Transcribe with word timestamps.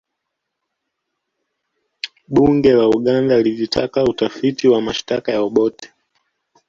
bunge 2.33 2.73
la 2.73 2.85
uganda 2.87 3.41
lilitaka 3.41 4.03
utafiti 4.03 4.67
wa 4.67 4.81
mashtaka 4.81 5.31
ya 5.31 5.41
obote 5.41 5.93